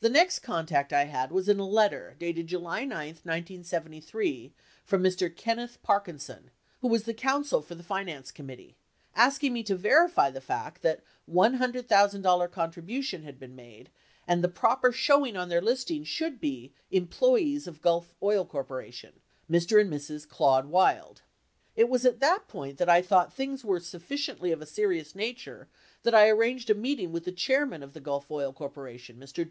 The 0.00 0.08
next 0.08 0.38
contact 0.38 0.92
I 0.92 1.06
had 1.06 1.32
was 1.32 1.48
in 1.48 1.58
a 1.58 1.66
letter 1.66 2.14
dated 2.20 2.46
July 2.46 2.84
9, 2.84 3.08
1973, 3.24 4.52
from 4.84 5.02
Mr. 5.02 5.34
Kenneth 5.34 5.82
Parkinson, 5.82 6.52
who 6.80 6.86
was 6.86 7.02
the 7.02 7.12
counsel 7.12 7.60
for 7.62 7.74
the 7.74 7.82
finance 7.82 8.30
committee, 8.30 8.76
asking 9.16 9.52
me 9.52 9.64
to 9.64 9.74
verify 9.74 10.30
the 10.30 10.40
fact 10.40 10.82
that 10.82 11.02
$100,000 11.28 12.52
contribution 12.52 13.24
had 13.24 13.40
been 13.40 13.56
made 13.56 13.90
and 14.24 14.40
the 14.44 14.48
proper 14.48 14.92
showing 14.92 15.36
on 15.36 15.48
their 15.48 15.60
listing 15.60 16.04
should 16.04 16.38
be 16.40 16.72
employees 16.92 17.66
of 17.66 17.82
Gulf 17.82 18.14
Oil 18.22 18.44
Co., 18.44 18.62
Mr. 18.62 19.80
and 19.80 19.92
Mrs. 19.92 20.28
Claude 20.28 20.66
Wild. 20.66 21.22
It 21.74 21.88
was 21.88 22.04
at 22.06 22.20
that 22.20 22.46
point 22.46 22.78
that 22.78 22.88
I 22.88 23.02
thought 23.02 23.34
things 23.34 23.64
were 23.64 23.80
sufficiently 23.80 24.52
of 24.52 24.62
a 24.62 24.66
serious 24.66 25.16
nature 25.16 25.66
that 26.04 26.14
I 26.14 26.28
arranged 26.28 26.70
a 26.70 26.74
meeting 26.76 27.10
with 27.10 27.24
the 27.24 27.32
chairman 27.32 27.82
of 27.82 27.94
the 27.94 28.00
Gulf 28.00 28.30
Oil 28.30 28.52
Co., 28.52 28.68
Mr. 28.68 29.44